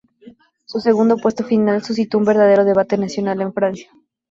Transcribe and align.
Su 0.65 0.79
segundo 0.79 1.15
puesto 1.17 1.43
final 1.43 1.83
suscitó 1.83 2.17
un 2.17 2.25
verdadero 2.25 2.65
debate 2.65 2.97
nacional 2.97 3.39
en 3.39 3.53
Francia. 3.53 3.91